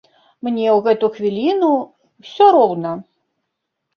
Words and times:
Мне 0.45 0.63
ў 0.75 0.77
гэту 0.85 1.09
хвіліну 1.17 1.69
ўсё 2.21 2.45
роўна. 2.57 2.95